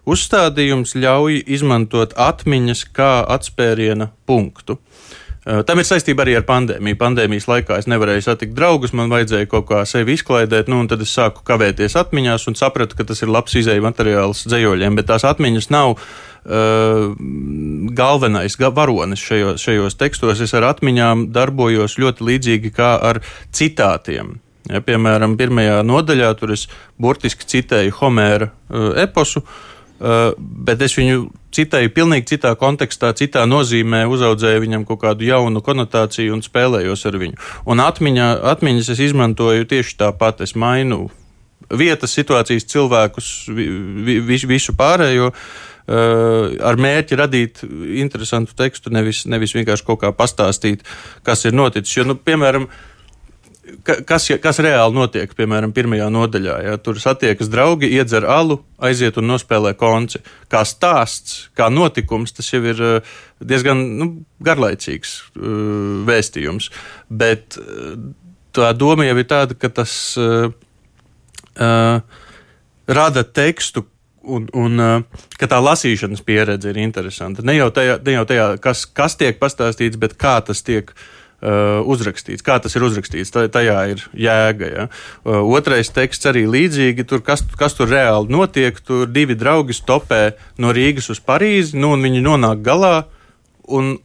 uzstādījums 0.09 0.97
ļauj 0.97 1.43
izmantot 1.45 2.17
atmiņas 2.17 2.87
kā 2.97 3.13
atspēriena 3.37 4.09
punktu. 4.25 4.79
Uh, 5.49 5.61
tam 5.69 5.83
ir 5.83 5.89
saistība 5.89 6.25
arī 6.25 6.39
ar 6.41 6.47
pandēmiju. 6.49 6.97
Pandēmijas 7.03 7.51
laikā 7.51 7.83
es 7.83 7.91
nevarēju 7.93 8.25
satikt 8.31 8.57
draugus, 8.57 8.95
man 8.97 9.13
vajadzēja 9.13 9.51
kaut 9.53 9.69
kā 9.69 9.83
sevi 9.89 10.17
izklaidēt, 10.17 10.73
nu, 10.73 10.81
un 10.81 10.89
tad 10.89 11.05
es 11.05 11.13
sāku 11.13 11.45
kavēties 11.45 12.01
atmiņās 12.01 12.49
un 12.49 12.57
sapratu, 12.57 12.97
ka 12.97 13.05
tas 13.13 13.21
ir 13.25 13.33
labs 13.33 13.61
izēja 13.61 13.85
materiāls 13.85 14.47
dzējoļiem, 14.49 14.97
bet 14.97 15.13
tās 15.13 15.29
atmiņas 15.29 15.71
nav 15.77 15.99
Uh, 15.99 16.25
galvenais 16.49 18.57
varonis 18.59 19.21
šajos, 19.21 19.61
šajos 19.61 19.99
tekstos. 20.01 20.41
Es 20.41 20.55
ar 20.57 20.65
atmiņām 20.71 21.27
darbojos 21.33 21.99
ļoti 22.01 22.25
līdzīgi 22.25 22.73
kā 22.73 22.95
ar 23.05 23.21
citātiem. 23.53 24.39
Ja, 24.69 24.83
piemēram, 24.85 25.39
pirmajā 25.41 25.81
nodaļā 25.87 26.29
tur 26.37 26.53
es 26.53 26.67
burtiski 27.01 27.47
citēju 27.49 27.95
Homēra 28.01 28.51
uh, 28.51 28.91
eposu, 29.01 29.41
uh, 29.41 30.35
bet 30.37 30.83
es 30.85 30.97
viņu 30.99 31.31
citēju 31.57 31.93
pilnīgi 31.97 32.35
citā 32.35 32.53
kontekstā, 32.61 33.15
citā 33.17 33.47
nozīmē, 33.49 34.03
uzaudzēju 34.13 34.65
viņam 34.67 34.85
kaut 34.89 35.01
kādu 35.07 35.25
jaunu 35.25 35.63
konotāciju 35.65 36.37
un 36.37 36.45
spēlējos 36.45 37.07
ar 37.09 37.17
viņu. 37.23 37.41
Un 37.65 37.81
atmiņā, 37.81 38.29
atmiņas 38.53 38.93
es 38.93 39.01
izmantoju 39.09 39.69
tieši 39.69 39.97
tāpat. 40.05 40.45
Es 40.45 40.53
mainu 40.53 41.07
vietas, 41.73 42.13
situācijas, 42.17 42.69
cilvēkus, 42.69 43.33
vi, 43.49 43.71
vi, 44.05 44.39
visu 44.53 44.77
pārējo. 44.77 45.33
Uh, 45.33 45.33
Eh, 45.33 45.68
ar 45.89 46.79
mērķi 46.81 47.17
radīt 47.19 47.65
interesantu 48.03 48.57
tekstu, 48.59 48.93
nevis, 48.93 49.25
nevis 49.31 49.55
vienkārši 49.57 49.87
kaut 49.87 50.03
kā 50.03 50.13
pastāstīt, 50.17 50.85
kas 51.25 51.47
ir 51.49 51.57
noticis. 51.57 51.97
Jo, 51.97 52.05
nu, 52.11 52.19
piemēram, 52.21 52.69
kas, 54.09 54.29
kas 54.43 54.61
reāli 54.65 54.97
notiek, 54.97 55.33
piemēram, 55.37 55.73
pirmajā 55.77 56.09
nodaļā. 56.13 56.59
Ja, 56.67 56.77
tur 56.83 57.01
satiekas 57.01 57.51
draugi, 57.53 57.91
iedzer 57.99 58.27
alu, 58.29 58.61
aiziet 58.85 59.19
un 59.21 59.29
nospēlē 59.33 59.75
konci. 59.79 60.21
Kā 60.53 60.65
stāsts, 60.69 61.49
kā 61.59 61.71
notikums, 61.73 62.35
tas 62.37 62.49
jau 62.53 62.63
ir 62.69 62.85
diezgan 63.41 63.83
nu, 63.99 64.11
garlaicīgs 64.45 65.19
vēstījums. 66.09 66.71
Bet 67.09 67.59
tā 68.57 68.73
doma 68.77 69.07
jau 69.09 69.19
ir 69.21 69.29
tāda, 69.29 69.57
ka 69.59 69.71
tas 69.81 69.93
uh, 70.21 70.51
rada 72.89 73.25
tekstu, 73.25 73.85
un, 74.29 74.49
un 74.53 75.05
ka 75.41 75.49
tā 75.51 75.61
lasīšanas 75.65 76.25
pieredze 76.27 76.73
ir 76.73 76.81
interesanta. 76.83 77.45
Ne 77.47 77.57
jau 77.59 77.71
tajā, 77.75 77.99
ne 78.05 78.19
jau 78.19 78.27
tajā 78.29 78.51
kas, 78.63 78.85
kas 78.87 79.17
tiek 79.21 79.41
pastāstīts, 79.41 80.01
bet 80.01 80.17
kā 80.21 80.37
tas 80.45 80.63
tiek 80.67 80.93
uh, 81.43 81.85
uzrakstīts, 81.89 82.45
kā 82.45 82.59
tas 82.63 82.75
ir 82.77 82.87
uzrakstīts. 82.87 83.33
Tajā 83.35 83.79
ir 83.93 84.05
jēga. 84.27 84.71
Ja? 84.73 84.89
Uh, 85.23 85.41
otrais 85.57 85.93
teksts 85.95 86.31
arī 86.31 86.47
līdzīgi, 86.51 87.07
tur, 87.09 87.23
kas, 87.27 87.45
kas 87.59 87.77
tur 87.79 87.91
reāli 87.93 88.33
notiek. 88.35 88.81
Tur 88.85 89.09
divi 89.11 89.39
draugi 89.39 89.77
stopē 89.77 90.23
no 90.63 90.75
Rīgas 90.75 91.11
uz 91.15 91.23
Parīzi, 91.25 91.79
nu, 91.79 91.95
un 91.97 92.05
viņi 92.07 92.25
nonāk 92.25 92.63
galā. 92.67 92.97
Un, 93.69 93.97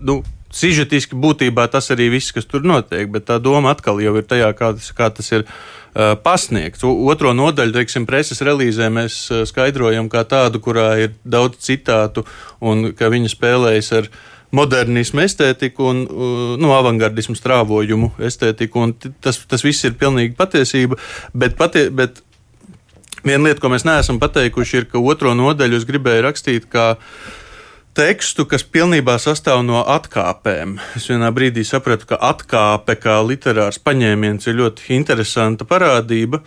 nu, 0.00 0.20
Sižetiski 0.50 1.14
būtībā 1.14 1.68
tas 1.70 1.92
arī 1.94 2.08
viss, 2.10 2.32
kas 2.34 2.48
tur 2.50 2.64
notiek, 2.66 3.06
bet 3.12 3.28
tā 3.28 3.36
doma 3.38 3.70
atkal 3.70 4.00
jau 4.02 4.16
ir 4.18 4.26
tajā, 4.26 4.48
kā 4.58 4.72
tas, 4.74 4.88
kā 4.98 5.06
tas 5.14 5.30
ir 5.30 5.44
uh, 5.44 6.16
pasniegts. 6.18 6.82
Otro 6.82 7.30
nodaļu, 7.38 7.76
teiksim, 7.76 8.06
preses 8.08 8.42
relīzē 8.42 8.90
mēs 8.90 9.20
skaidrojam 9.52 10.10
kā 10.10 10.24
tādu, 10.26 10.58
kurā 10.64 10.88
ir 11.04 11.14
daudz 11.22 11.62
citātu 11.68 12.26
un 12.58 12.90
ka 12.98 13.12
viņi 13.14 13.30
spēlējas 13.30 13.92
ar 14.00 14.10
modernismu 14.50 15.22
estētiku 15.22 15.86
un 15.92 16.02
nu, 16.58 16.72
avangardismu 16.74 17.38
strāvojumu 17.38 18.16
estētiku. 18.26 18.88
Tas, 19.22 19.38
tas 19.46 19.62
viss 19.62 19.86
ir 19.86 19.94
pilnīgi 20.00 20.34
patiesība, 20.34 20.98
bet, 21.30 21.54
patie, 21.60 21.86
bet 21.94 22.24
viena 23.22 23.46
lieta, 23.46 23.62
ko 23.62 23.70
mēs 23.70 23.86
neesam 23.86 24.18
pateikuši, 24.18 24.82
ir, 24.82 24.90
ka 24.90 24.98
otro 24.98 25.36
nodaļu 25.38 25.78
es 25.78 25.86
gribēju 25.86 26.26
rakstīt 26.26 26.66
kā 26.72 26.96
uh, 26.96 27.38
tekstu, 27.96 28.46
kas 28.48 28.64
pilnībā 28.66 29.16
sastāv 29.20 29.62
no 29.66 29.82
atkāpēm. 29.82 30.76
Es 30.98 31.08
vienā 31.10 31.30
brīdī 31.34 31.64
sapratu, 31.66 32.12
ka 32.12 32.20
atkāpe 32.30 32.96
kā 33.00 33.18
literārs 33.26 33.80
paņēmiens 33.82 34.46
ir 34.50 34.58
ļoti 34.60 34.92
interesanta 34.96 35.66
parādība, 35.68 36.42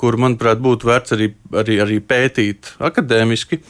kuru, 0.00 0.20
manuprāt, 0.24 0.60
būtu 0.62 0.88
vērts 0.88 1.16
arī, 1.16 1.30
arī, 1.56 1.78
arī 1.84 2.00
pētīt 2.04 2.74
akadēmiski. 2.84 3.60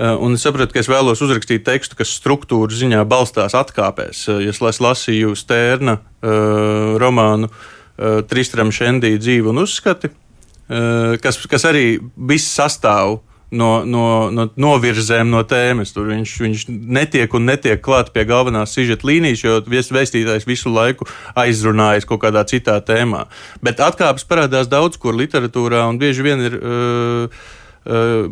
Eh, 0.00 0.16
un 0.16 0.36
es 0.36 0.44
sapratu, 0.44 0.72
ka 0.72 0.80
es 0.80 0.88
vēlos 0.88 1.20
uzrakstīt 1.24 1.64
tekstu, 1.66 1.98
kas 1.98 2.12
struktūra 2.16 2.72
ziņā 2.72 3.04
balstās 3.08 3.56
atkāpēs. 3.58 4.26
Eh, 4.32 4.44
ja 4.46 4.54
es 4.54 4.80
lasīju 4.80 5.34
Stērna 5.36 5.98
uh, 6.00 6.96
romānu 7.00 7.50
uh, 7.50 8.20
Tristram 8.28 8.72
Šendī 8.72 9.16
dzīve 9.20 9.52
un 9.52 9.60
uzskati, 9.64 10.08
uh, 10.12 11.18
kas, 11.20 11.40
kas 11.50 11.68
arī 11.68 11.98
viss 12.16 12.48
sastāv 12.56 13.18
no, 13.50 13.70
no, 13.84 14.04
no 14.34 14.46
novirzēm 14.60 15.30
no 15.30 15.42
tēmas. 15.48 15.94
Tur 15.94 16.10
viņš, 16.12 16.34
viņš 16.44 16.66
netiek 16.70 17.34
un 17.36 17.48
netiek 17.50 17.82
klāt 17.82 18.12
pie 18.14 18.24
galvenās 18.28 18.74
sižeta 18.76 19.06
līnijas, 19.10 19.44
jo 19.44 19.60
vēstītājs 19.68 20.48
visu 20.48 20.72
laiku 20.72 21.08
aizrunājas 21.38 22.08
kaut 22.08 22.22
kādā 22.24 22.44
citā 22.48 22.78
tēmā. 22.84 23.26
Bet 23.64 23.82
atkāpes 23.84 24.26
parādās 24.28 24.70
daudz 24.70 25.00
kur 25.00 25.18
literatūrā 25.18 25.86
un 25.90 26.00
bieži 26.02 26.26
vien 26.26 26.46
ir. 26.50 26.60
Uh, 26.60 27.48
Uh, 27.80 28.26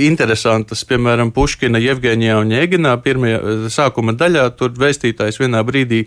interesantas, 0.00 0.86
piemēram, 0.88 1.28
Puškina, 1.36 1.76
Jevģīnijā 1.84 2.38
un 2.40 2.54
Jēginā. 2.54 2.94
Pirmajā 3.04 3.68
sākuma 3.68 4.14
daļā 4.16 4.46
tur 4.56 4.72
vēstītājs 4.80 5.36
vienā 5.42 5.60
brīdī 5.68 6.06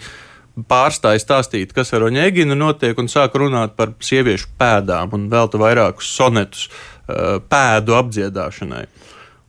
pārstāja 0.65 1.21
stāstīt, 1.21 1.75
kas 1.77 1.93
ar 1.93 2.07
Oņēginu 2.07 2.57
notiek, 2.57 2.97
un 2.97 3.11
sāk 3.13 3.37
runāt 3.37 3.77
par 3.77 3.93
sieviešu 4.01 4.49
pēdām 4.57 5.13
un 5.13 5.29
velta 5.29 5.61
vairākus 5.61 6.09
sonetus 6.17 6.65
Uh, 6.71 6.96
pēdu 7.07 7.95
apdziedāšanai. 7.97 8.85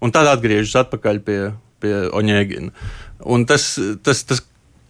Un 0.05 0.15
tad 0.15 0.31
atgriežas 0.31 0.77
atpakaļ 0.85 1.23
pie, 1.27 1.41
pie 1.83 1.95
Oņēgina. 2.15 2.71
Un 3.27 3.45
tas, 3.50 3.73
tas, 4.07 4.23
tas, 4.29 4.45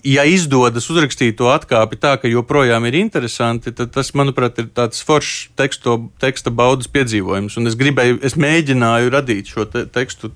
ja 0.05 0.25
izdodas 0.29 0.89
uzrakstīt 0.93 1.39
to 1.39 1.49
atkāpi 1.53 1.99
tā, 2.01 2.15
ka 2.21 2.31
joprojām 2.31 2.87
ir 2.89 2.99
interesanti, 3.01 3.73
tad 3.77 3.93
tas, 3.95 4.13
manuprāt, 4.19 4.61
ir 4.61 4.71
tāds 4.77 5.03
foršs 5.05 5.49
teksto, 5.59 5.99
teksta 6.23 6.53
baudas 6.55 6.91
piedzīvojums. 6.93 7.57
Un 7.61 7.71
es 7.71 7.79
gribēju, 7.79 8.21
es 8.25 8.37
mēģināju 8.39 9.15
radīt 9.15 9.55
šo 9.55 9.67
te, 9.71 9.87
tekstu 9.93 10.33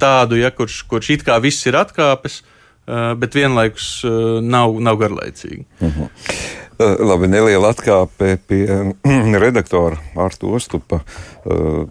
tādu, 0.00 0.38
ja, 0.40 0.52
kurš, 0.54 0.82
kurš 0.90 1.14
it 1.16 1.24
kā 1.26 1.38
viss 1.42 1.64
ir 1.68 1.78
atkāpes, 1.80 2.42
uh, 2.42 3.14
bet 3.18 3.36
vienlaikus 3.38 3.88
uh, 4.04 4.38
nav, 4.44 4.76
nav 4.84 5.00
garlaicīgi. 5.00 5.64
Uh 5.80 5.88
mhm. 5.88 6.02
-huh. 6.02 6.60
Eh, 6.74 6.96
labi, 6.98 7.28
neliela 7.30 7.70
atkāpe 7.70 8.34
pie 8.48 8.64
redaktora 9.44 10.00
Artu 10.18 10.50
Ostupa. 10.56 11.04
Eh, 11.46 11.84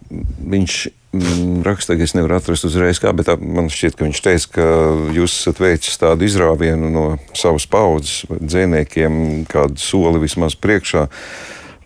viņš 0.51 0.75
mm, 1.15 1.61
raksta, 1.63 1.95
ka 1.95 2.03
es 2.03 2.15
nevaru 2.17 2.35
atrast 2.35 2.67
uzreiz, 2.67 2.99
kā, 2.99 3.13
bet 3.15 3.31
man 3.39 3.71
šķiet, 3.71 3.95
ka 3.95 4.03
viņš 4.03 4.21
teica, 4.25 4.51
ka 4.57 4.67
jūs 5.15 5.37
esat 5.39 5.63
veicis 5.63 6.01
tādu 6.01 6.27
izrāvienu 6.27 6.91
no 6.91 7.05
savas 7.31 7.69
paudzes 7.71 8.25
dzīvniekiem, 8.43 9.47
kādu 9.51 9.79
soli 9.79 10.25
vismaz 10.25 10.59
priekšā. 10.59 11.07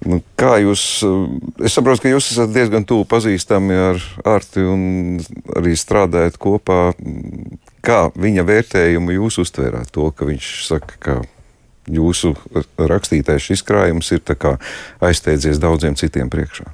Nu, 0.10 0.24
kā 0.39 0.58
jūs, 0.66 0.89
eh, 1.06 1.70
es 1.70 1.77
saprotu, 1.77 2.08
ka 2.08 2.16
jūs 2.16 2.34
esat 2.34 2.50
diezgan 2.56 2.89
tuvu 2.89 3.06
pazīstami 3.13 3.82
ar 3.92 4.04
Arti 4.25 4.66
un 4.66 5.22
arī 5.54 5.77
strādājat 5.77 6.42
kopā. 6.42 6.96
Kā 7.86 8.08
viņa 8.18 8.42
vērtējumu 8.42 9.22
jūs 9.22 9.44
uztvērāt 9.46 9.94
to, 9.94 10.10
ka 10.18 10.25
viņš 10.25 10.54
saka, 10.66 10.98
ka 10.98 11.22
jūsu 11.91 12.34
rakstītais 12.77 13.50
šis 13.50 13.63
krājums 13.67 14.12
ir 14.15 14.24
aizsteidzies 15.01 15.62
daudziem 15.63 15.96
citiem 15.96 16.32
priekšā? 16.34 16.72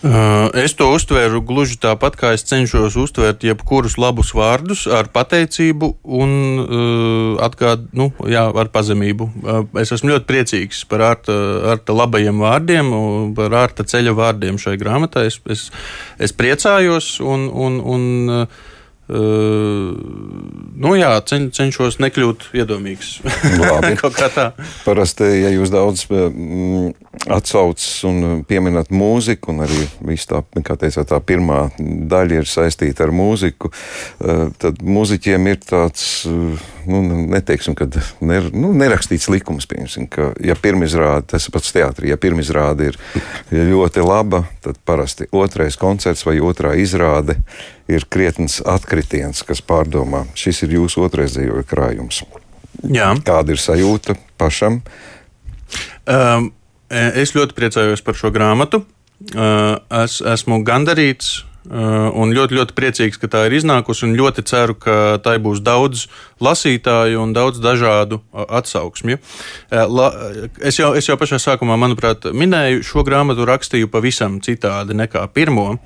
Es 0.00 0.72
to 0.72 0.86
uztvēru 0.96 1.42
gluži 1.44 1.76
tāpat, 1.76 2.14
kā 2.16 2.30
es 2.32 2.46
cenšos 2.48 2.94
uztvērt 2.96 3.44
jebkurus 3.44 3.98
labus 4.00 4.30
vārdus 4.32 4.86
ar 4.88 5.10
pateicību 5.12 5.90
un 6.08 6.30
uh, 6.62 7.34
atgād, 7.44 7.84
nu, 7.92 8.08
jā, 8.24 8.46
ar 8.48 8.70
pazemību. 8.72 9.28
Uh, 9.44 9.60
es 9.82 9.92
esmu 9.92 10.14
ļoti 10.14 10.28
priecīgs 10.30 10.86
par 10.88 11.04
Arta, 11.10 11.36
Arta 11.74 11.92
labajiem 11.92 12.40
vārdiem, 12.40 12.94
par 13.36 13.58
Arta 13.60 13.84
ceļa 13.84 14.16
vārdiem 14.16 14.56
šai 14.56 14.78
grāmatai. 14.80 15.26
Es, 15.28 15.36
es, 15.52 15.68
es 16.16 16.32
priecājos 16.32 17.18
un, 17.20 17.50
un, 17.52 17.80
un 17.84 18.36
uh, 18.40 18.44
Uh, 18.46 18.68
nu 19.10 20.92
jā, 20.94 21.10
cen, 21.26 21.48
cenšos 21.54 21.98
nekļūt 22.02 22.50
iedomīgs. 22.60 23.16
Parasti, 24.86 25.26
ja 25.42 25.50
jūs 25.52 25.72
daudz 25.74 26.06
mm, 26.10 26.92
atsaucas 27.34 27.88
un 28.08 28.44
pieminat 28.48 28.92
mūziku, 28.94 29.54
un 29.54 29.64
arī 29.66 29.82
viss 30.06 30.30
tā, 30.30 30.42
kā 30.66 30.78
teicāt, 30.80 31.10
tā 31.10 31.18
pirmā 31.24 31.66
daļa 31.80 32.42
ir 32.42 32.50
saistīta 32.50 33.08
ar 33.08 33.14
mūziku, 33.14 33.72
tad 34.62 34.82
mūziķiem 34.86 35.50
ir 35.50 35.60
tāds, 35.66 36.06
uh, 36.30 36.70
nu, 36.90 37.00
neteiksim, 37.30 37.74
kad 37.78 37.94
ner, 38.24 38.48
nu, 38.52 38.72
nerakstīts 38.76 39.28
likums, 39.32 39.68
piemēram, 39.70 40.08
ka, 40.10 40.30
ja 40.44 40.56
pirmizrāde, 40.58 41.28
tas 41.32 41.48
pats 41.52 41.72
teātrī, 41.74 42.10
ja 42.10 42.18
pirmizrāde 42.20 42.90
ir 42.90 42.98
ļoti 43.54 44.04
laba, 44.04 44.44
tad 44.64 44.80
parasti 44.86 45.28
otrais 45.32 45.78
koncerts 45.80 46.26
vai 46.26 46.38
otrā 46.44 46.74
izrāde 46.80 47.38
ir 47.90 48.06
krietns 48.10 48.60
atkritiens, 48.66 49.44
kas 49.46 49.62
pārdomā. 49.64 50.26
Šis 50.38 50.64
ir 50.66 50.78
jūsu 50.78 51.04
otrais 51.06 51.34
dzīvoja 51.36 51.66
krājums. 51.70 52.22
Jā. 52.86 53.12
Kāda 53.26 53.54
ir 53.54 53.60
sajūta 53.60 54.16
pašam? 54.40 54.80
Um, 56.08 56.50
es 56.90 57.34
ļoti 57.36 57.56
priecājos 57.56 58.02
par 58.06 58.18
šo 58.18 58.32
grāmatu. 58.34 58.84
Uh, 59.36 59.76
es 60.00 60.20
esmu 60.24 60.62
gandarīts 60.64 61.42
un 61.70 62.32
ļoti, 62.34 62.56
ļoti 62.58 62.74
priecīgs, 62.74 63.18
ka 63.20 63.30
tā 63.30 63.44
ir 63.46 63.54
iznākusi. 63.60 64.06
Un 64.08 64.16
ļoti 64.18 64.44
ceru, 64.48 64.74
ka 64.74 65.20
tai 65.22 65.36
būs 65.42 65.62
daudz 65.62 66.06
lasītāju 66.42 67.22
un 67.22 67.34
daudz 67.36 67.62
dažādu 67.62 68.20
atsauksmju. 68.32 69.20
La, 69.70 70.08
es, 70.58 70.80
jau, 70.80 70.92
es 70.98 71.08
jau 71.08 71.18
pašā 71.20 71.38
sākumā, 71.42 71.78
manuprāt, 71.80 72.26
minēju, 72.34 72.82
šo 72.86 73.04
grāmatu 73.06 73.46
rakstīju 73.48 73.90
pavisam 73.92 74.40
citādi 74.44 74.98
nekā 74.98 75.26
pirmo. 75.34 75.76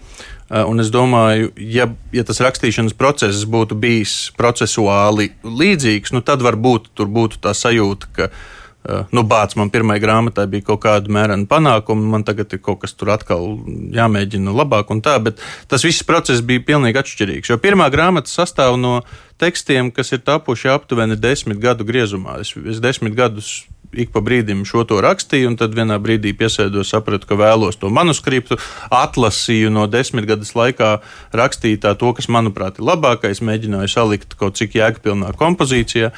Un 0.54 0.80
es 0.80 0.90
domāju, 0.92 1.54
ja, 1.56 1.88
ja 2.12 2.24
tas 2.24 2.42
rakstīšanas 2.44 2.96
process 2.96 3.46
būtu 3.48 3.78
bijis 3.80 4.28
procesuāli 4.36 5.32
līdzīgs, 5.44 6.12
nu 6.12 6.20
tad 6.24 6.44
varbūt 6.44 6.92
tur 6.94 7.08
būtu 7.12 7.40
tā 7.44 7.56
sajūta, 7.56 8.12
ka 8.12 8.28
Eh, 8.28 8.63
nu, 8.84 9.24
bācis 9.24 9.56
man 9.56 9.70
pirmajai 9.72 10.02
grāmatai 10.02 10.46
bija 10.52 10.66
kaut 10.68 10.82
kāda 10.84 11.12
mērena 11.12 11.48
panākuma, 11.48 12.10
man 12.16 12.24
tagad 12.26 12.52
ir 12.52 12.60
kaut 12.64 12.82
kas 12.82 12.92
tur 12.92 13.14
atkal 13.14 13.54
jāmēģina 13.96 14.52
labāk 14.52 14.92
un 14.92 15.00
tā, 15.04 15.16
bet 15.24 15.40
tas 15.70 15.86
viss 15.86 16.04
process 16.04 16.44
bija 16.44 16.64
pilnīgi 16.68 17.00
atšķirīgs. 17.00 17.52
Jo 17.52 17.60
pirmā 17.62 17.88
grāmata 17.94 18.28
sastāv 18.28 18.76
no 18.80 18.98
tekstiem, 19.40 19.88
kas 19.94 20.12
ir 20.12 20.20
tapuši 20.24 20.72
aptuveni 20.74 21.16
desmit 21.16 21.62
gadu 21.62 21.86
griezumā. 21.88 22.38
Es, 22.44 22.52
es 22.60 22.82
desmit 22.84 23.16
gadus 23.16 23.62
ik 23.94 24.12
pa 24.14 24.20
brīdim 24.24 24.64
šo 24.68 24.84
to 24.88 24.98
rakstīju, 25.04 25.52
un 25.52 25.58
tad 25.58 25.74
vienā 25.76 25.98
brīdī 26.02 26.34
piesēdos, 26.36 26.90
sapratu, 26.90 27.28
ka 27.30 27.38
vēlos 27.38 27.78
to 27.80 27.90
manuskriptu, 27.94 28.58
atlasīju 28.92 29.72
no 29.74 29.86
desmitgades 29.90 30.54
laikā 30.58 30.96
rakstītā 31.36 31.94
to, 32.00 32.14
kas, 32.16 32.30
manuprāt, 32.32 32.80
ir 32.80 32.88
labākais, 32.90 33.42
mēģināju 33.44 33.92
salikt 33.92 34.36
kaut 34.40 34.58
cik 34.60 34.76
jēgpilnā 34.80 35.34
kompozīcijā. 35.38 36.10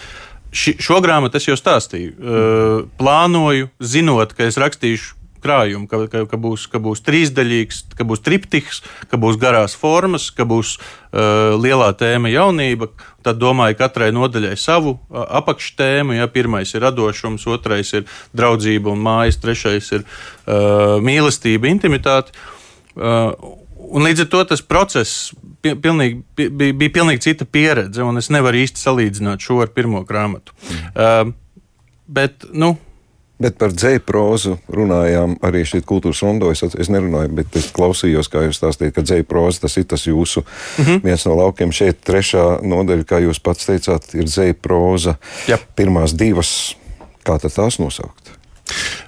Ši, 0.56 0.76
šo 0.80 1.02
grāmatu 1.04 1.36
es 1.36 1.46
jau 1.50 1.56
stāstīju. 1.58 2.16
Uh, 2.16 2.88
plānoju, 2.96 3.68
zinot, 3.84 4.32
ka 4.36 4.46
es 4.48 4.56
rakstīšu 4.60 5.16
krājumu, 5.46 5.86
ka, 5.90 6.06
ka, 6.10 6.22
ka, 6.30 6.38
būs, 6.40 6.66
ka 6.70 6.80
būs 6.82 7.02
trīsdaļīgs, 7.06 7.82
ka 7.98 8.06
būs 8.08 8.22
triptiks, 8.24 8.80
ka 9.10 9.20
būs 9.20 9.38
garās 9.40 9.76
formas, 9.78 10.30
ka 10.34 10.46
būs 10.48 10.76
uh, 10.78 11.54
lielā 11.60 11.92
tēma 11.98 12.32
jaunība. 12.32 12.90
Tad 13.26 13.40
domāju, 13.42 13.78
katrai 13.80 14.12
nodaļai 14.16 14.54
savu 14.60 14.96
uh, 14.96 15.26
apakštēmu. 15.42 16.16
Ja, 16.18 16.30
pirmais 16.32 16.72
ir 16.74 16.84
radošums, 16.86 17.46
otrais 17.52 17.92
ir 17.98 18.08
draudzība 18.36 18.94
un 18.94 19.04
mājas, 19.04 19.40
trešais 19.42 19.92
ir 19.98 20.06
uh, 20.06 20.96
mīlestība, 21.04 21.70
intimitāte. 21.70 22.34
Uh, 22.96 23.65
Un 23.86 24.06
līdz 24.06 24.24
ar 24.24 24.30
to 24.32 24.42
tas 24.52 24.62
process 24.62 25.32
pilnīgi, 25.62 26.22
bija, 26.36 26.72
bija 26.72 26.94
pilnīgi 27.00 27.24
cita 27.28 27.46
pieredze, 27.48 28.02
un 28.02 28.18
es 28.20 28.30
nevaru 28.34 28.62
īsti 28.64 28.82
salīdzināt 28.82 29.42
šo 29.42 29.60
ar 29.64 29.72
pirmo 29.74 30.02
grāmatu. 30.06 30.54
Mm. 30.70 30.90
Uh, 30.94 31.94
bet, 32.06 32.46
nu, 32.52 32.76
Bet 33.36 33.58
par 33.60 33.68
dzēju 33.68 34.00
prózu 34.08 34.54
runājām 34.72 35.34
arī 35.44 35.60
šeit 35.68 35.84
kultūras 35.88 36.22
rondo. 36.24 36.48
Es, 36.54 36.62
es 36.64 36.88
nerunāju, 36.88 37.34
bet 37.36 37.58
es 37.60 37.66
klausījos, 37.76 38.30
kā 38.32 38.46
jūs 38.46 38.56
stāstījāt, 38.56 38.94
ka 38.96 39.04
dzēju 39.04 39.26
próza 39.28 39.66
tas 39.66 39.76
ir 39.76 39.84
tas 39.84 40.06
jūsu 40.08 40.40
mm 40.40 40.84
-hmm. 40.84 41.02
viens 41.04 41.26
no 41.28 41.34
laukiem. 41.36 41.72
Šeit 41.72 42.00
trešā 42.00 42.62
nodaļa, 42.64 43.04
kā 43.04 43.20
jūs 43.20 43.42
pats 43.42 43.68
teicāt, 43.68 44.08
ir 44.16 44.24
dzēju 44.24 44.56
próza. 44.62 45.18
Jā. 45.48 45.58
Pirmās 45.76 46.16
divas, 46.16 46.76
kā 47.28 47.36
tad 47.38 47.52
tās 47.52 47.78
nosaukt? 47.78 48.32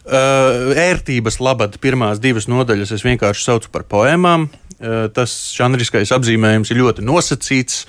Uh, 0.05 0.77
ērtības 0.77 1.41
labad 1.41 1.81
pirmās 1.81 2.21
divas 2.21 2.47
nodaļas 2.49 2.93
es 2.93 3.05
vienkārši 3.05 3.45
saucu 3.45 3.73
par 3.73 3.83
poēmām. 3.89 4.49
Uh, 4.79 5.07
tas 5.15 5.35
žanriskais 5.57 6.13
apzīmējums 6.15 6.73
ir 6.73 6.83
ļoti 6.83 7.07
nosacīts. 7.07 7.85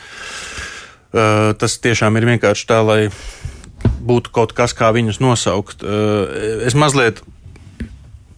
Uh, 1.10 1.52
tas 1.60 1.80
tiešām 1.82 2.18
ir 2.18 2.28
vienkārši 2.34 2.70
tā, 2.70 2.82
lai 2.86 3.02
būtu 4.10 4.34
kaut 4.34 4.54
kas, 4.58 4.74
kā 4.76 4.90
viņus 4.96 5.20
nosaukt. 5.24 5.84
Es 6.66 6.76
mazliet 6.76 7.22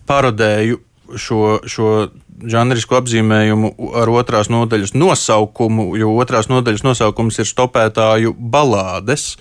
parodēju 0.09 0.81
šo, 1.17 1.61
šo 1.69 1.91
žanrisko 2.49 2.97
apzīmējumu 2.99 3.73
ar 4.01 4.11
otrās 4.11 4.49
nodaļas 4.51 4.95
nosaukumu, 4.97 5.91
jo 5.99 6.13
otrās 6.21 6.49
nodaļas 6.51 6.85
nosaukums 6.85 7.39
ir 7.41 7.49
stopētāju 7.49 8.33
balādes. 8.37 9.35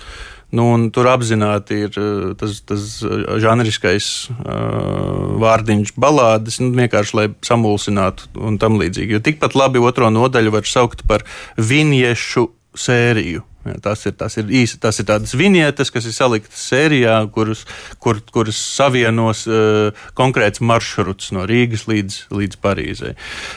Nu, 0.50 0.66
tur 0.90 1.06
apzināti 1.06 1.84
ir 1.86 1.98
eh, 2.00 2.30
tas, 2.38 2.58
tas 2.66 2.86
eh, 3.06 3.26
žanriskais 3.42 4.06
uh, 4.34 5.36
vārdiņš, 5.38 5.92
balādes, 6.00 6.58
nu, 6.62 6.72
vienkārši 6.78 7.16
lai 7.18 7.26
samulsinātu 7.46 8.32
un 8.42 8.58
tam 8.58 8.80
līdzīgi. 8.80 9.14
Jo 9.14 9.22
tikpat 9.22 9.54
labi 9.58 9.82
otro 9.82 10.10
nodaļu 10.10 10.56
var 10.56 10.66
saukt 10.66 11.06
par 11.06 11.26
viniešu 11.54 12.48
sēriju. 12.74 13.46
Ja, 13.60 13.74
tas 13.84 14.06
ir, 14.08 14.14
tas 14.16 14.38
ir 14.40 14.48
īsi, 14.56 14.78
tas 14.80 14.96
ir 15.02 15.04
tādas 15.10 15.34
vinietes, 15.36 15.90
kas 15.92 16.06
ir 16.08 16.14
saliktas 16.16 16.62
sērijā, 16.70 17.18
kuras, 17.34 17.66
kur, 18.00 18.16
kuras 18.32 18.56
savienos 18.56 19.42
uh, 19.50 20.06
konkrēts 20.16 20.62
maršruts 20.64 21.28
no 21.36 21.44
Rīgas 21.48 21.84
līdz, 21.90 22.16
līdz 22.32 22.56
Parīzei. 22.64 23.12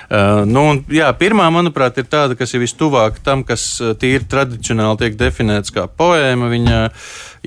Uh, 0.10 0.44
nu, 0.50 0.66
un, 0.74 0.82
jā, 0.92 1.08
pirmā, 1.16 1.48
manuprāt, 1.56 2.02
ir 2.04 2.10
tāda, 2.12 2.36
kas 2.36 2.52
ir 2.52 2.66
vistuvāk 2.66 3.22
tam, 3.24 3.46
kas 3.48 3.64
tīri 4.02 4.28
tradicionāli 4.28 5.06
tiek 5.06 5.16
definēts 5.24 5.72
kā 5.72 5.88
poēma. 5.88 6.52
Viņa 6.52 6.84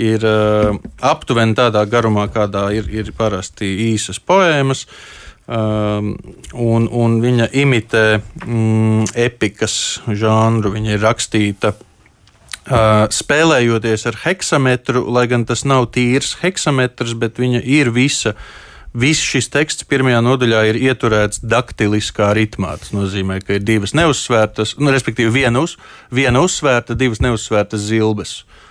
ir 0.09 0.25
uh, 0.25 0.81
aptuveni 1.13 1.59
tādā 1.61 1.85
garumā, 1.93 2.25
kādā 2.33 2.71
ir, 2.73 2.89
ir 2.89 3.13
parasti 3.21 3.69
īsas 3.93 4.17
poēmas. 4.17 4.87
Um, 5.47 6.17
un, 6.59 6.89
un 6.91 7.21
viņa 7.23 7.53
imitē 7.55 8.07
mm, 8.19 9.13
epikas 9.29 9.77
žanru. 10.09 10.73
Viņa 10.75 10.97
ir 10.97 11.05
rakstīta 11.05 11.77
Uh, 12.67 13.07
spēlējoties 13.15 14.09
ar 14.11 14.17
heksametru, 14.25 15.05
lai 15.15 15.29
gan 15.31 15.45
tas 15.47 15.63
nav 15.63 15.91
tīrs 15.95 16.35
heksametrs, 16.41 17.15
bet 17.15 17.39
viņa 17.39 17.61
ir 17.63 17.93
visa. 17.95 18.35
Viss 18.97 19.23
šis 19.23 19.51
teksts 19.53 19.87
pirmajā 19.87 20.23
nodaļā 20.25 20.63
ir 20.71 20.79
ieturēts 20.89 21.43
daktiliskā 21.45 22.33
ritmā. 22.35 22.75
Tas 22.81 22.95
nozīmē, 22.97 23.39
ka 23.45 23.59
ir 23.59 23.67
divas 23.67 23.93
neuzsvērtas, 23.95 24.79
nu, 24.81 24.91
respektīvi, 24.95 25.35
viena, 25.43 25.63
uz, 25.63 25.77
viena 26.11 26.41
uzsvērta, 26.43 26.97
divas 26.99 27.21
neuzsvērtas 27.23 27.85
zilbes. 27.87 28.41
Uh, 28.41 28.66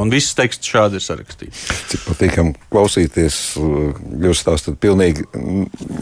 Un 0.00 0.12
viss 0.12 0.34
teksts 0.36 0.70
šādi 0.70 0.98
ir 0.98 1.04
sarakstīts. 1.04 1.64
Cik 1.90 2.06
patīkami 2.08 2.54
klausīties, 2.72 3.40
jūs 4.24 4.42
stāstāt 4.42 4.78
pilnīgi 4.82 5.26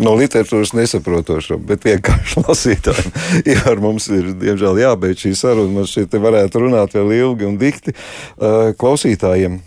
no 0.03 0.15
literatūras 0.19 0.75
nesaprotošo, 0.79 1.59
bet 1.67 1.87
vienkārši 1.89 2.45
lasītājiem. 2.47 3.13
Jā, 3.53 3.75
mums 3.83 4.09
ir 4.15 4.33
diemžēl 4.39 4.81
jābeidz 4.85 5.27
šī 5.27 5.35
saruna. 5.39 5.81
Man 5.81 5.91
šeit 5.91 6.15
varētu 6.15 6.65
runāt 6.67 6.97
vēl 6.97 7.13
ilgi 7.19 7.49
un 7.49 7.59
dikti 7.61 7.97
klausītājiem. 8.79 9.61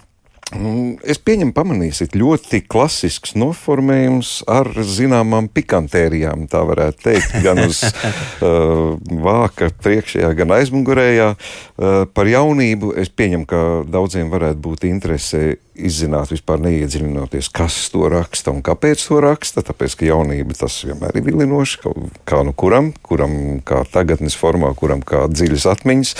Mm, 0.54 1.00
es 1.02 1.18
pieņemu, 1.26 1.56
pamanīsiet, 1.58 2.14
ļoti 2.14 2.60
klasisks 2.70 3.34
noformējums 3.34 4.44
ar 4.46 4.68
zināmām 4.78 5.48
pikantērijām, 5.50 6.44
tā 6.52 6.62
varētu 6.70 7.02
teikt, 7.02 7.34
gan 7.42 7.64
uz 7.64 7.82
uh, 7.90 8.94
vāka 9.26 9.72
priekšējā, 9.82 10.30
gan 10.38 10.54
aizmugurējā. 10.60 11.32
Uh, 11.34 12.04
par 12.14 12.30
jaunību 12.30 12.94
es 13.02 13.10
pieņemu, 13.10 13.48
ka 13.50 13.62
daudziem 13.90 14.30
varētu 14.30 14.62
būt 14.68 14.86
interese 14.86 15.56
izzināt, 15.74 16.30
vispār 16.30 16.62
neiedziļinoties, 16.62 17.50
kas 17.50 17.80
to 17.90 18.06
raksta 18.14 18.54
un 18.54 18.62
kāpēc 18.66 19.02
to 19.02 19.18
raksta. 19.26 19.66
Tāpēc, 19.66 19.98
ka 19.98 20.12
jaunība 20.12 20.54
tas 20.62 20.78
vienmēr 20.86 21.18
ir 21.18 21.26
vilinoši, 21.26 21.82
kā 22.30 22.46
nu 22.46 22.54
kuram, 22.54 22.94
kuram 23.02 23.64
kā 23.66 23.82
tagadnes 23.90 24.38
formā, 24.38 24.76
kuram 24.78 25.02
kā 25.02 25.26
dziļas 25.34 25.68
atmiņas. 25.74 26.16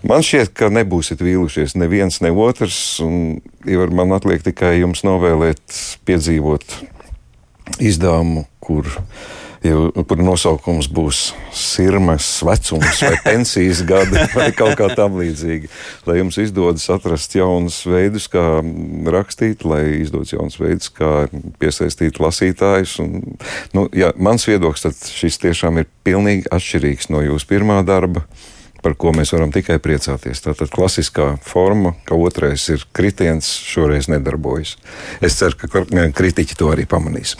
Man 0.00 0.24
šķiet, 0.24 0.54
ka 0.56 0.70
nebūsiet 0.72 1.20
vīlušies 1.20 1.76
neviens, 1.76 2.22
ne 2.24 2.32
otrs. 2.32 3.00
Ja 3.68 3.88
man 3.92 4.16
atliek 4.16 4.44
tikai 4.46 4.78
jums 4.78 5.04
novēlēt, 5.04 5.60
piedzīvot 6.08 6.78
izdevumu, 7.84 8.46
kur 8.64 8.88
jau, 9.60 9.90
kur 10.08 10.22
nosaukums 10.24 10.88
būs 10.88 11.20
sirmas 11.52 12.28
vecums 12.46 13.02
vai 13.04 13.12
pensijas 13.28 13.82
gada 13.88 14.24
vai 14.32 14.48
kaut 14.56 14.78
kā 14.80 14.88
tam 14.96 15.18
līdzīga. 15.20 15.68
Lai 16.08 16.16
jums 16.20 16.38
izdodas 16.40 16.86
atrast 16.92 17.36
jaunus 17.36 17.82
veidus, 17.84 18.30
kā 18.32 18.44
rakstīt, 19.12 19.66
lai 19.68 19.82
izdodas 20.00 20.32
jauns 20.32 20.56
veids, 20.60 20.88
kā 20.96 21.26
piesaistīt 21.60 22.22
lasītājus. 22.24 22.96
Un, 23.04 23.36
nu, 23.76 23.84
ja 23.96 24.14
mans 24.16 24.48
viedoklis, 24.48 24.86
tad 24.88 25.12
šis 25.12 25.42
tiešām 25.44 25.82
ir 25.82 25.92
pilnīgi 26.08 26.48
atšķirīgs 26.48 27.12
no 27.12 27.20
jūsu 27.26 27.52
pirmā 27.52 27.82
darba 27.84 28.24
par 28.82 28.94
ko 29.00 29.12
mēs 29.16 29.32
varam 29.34 29.52
tikai 29.54 29.78
priecāties. 29.82 30.42
Tātad 30.44 30.72
klasiskā 30.72 31.34
forma, 31.46 31.94
ka 32.08 32.18
otrais 32.18 32.66
ir 32.72 32.84
kritiens, 32.96 33.48
šoreiz 33.48 34.10
nedarbojas. 34.12 34.76
Es 35.24 35.38
ceru, 35.40 35.58
ka 35.60 35.84
kritiķi 36.16 36.58
to 36.58 36.70
arī 36.72 36.86
pamanīs. 36.90 37.36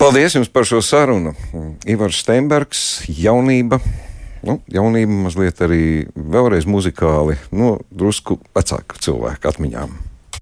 Paldies 0.00 0.36
jums 0.38 0.52
par 0.52 0.68
šo 0.68 0.82
sarunu. 0.84 1.34
Ivars 1.88 2.20
Steinbergs, 2.24 2.84
jaunība. 3.08 3.80
Nu, 4.46 4.56
jaunība 4.72 5.26
mazliet 5.26 5.58
arī 5.64 5.82
vēlreiz 6.16 6.64
muzikāli, 6.68 7.36
no 7.52 7.74
nu, 7.74 7.74
drusku 7.92 8.38
vecāku 8.56 8.96
cilvēku 9.04 9.52
atmiņām. 9.52 10.09